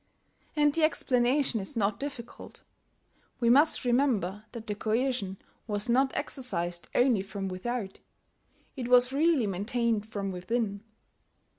And 0.55 0.73
the 0.73 0.83
explanation 0.83 1.59
is 1.59 1.77
not 1.77 1.99
difficult. 1.99 2.63
We 3.39 3.51
must 3.51 3.85
remember 3.85 4.45
that 4.51 4.65
the 4.65 4.73
coercion 4.73 5.37
was 5.67 5.89
not 5.89 6.11
exercised 6.15 6.87
only 6.95 7.21
from 7.21 7.47
without: 7.49 7.99
it 8.75 8.87
was 8.87 9.13
really 9.13 9.45
maintained 9.45 10.07
from 10.07 10.31
within. 10.31 10.81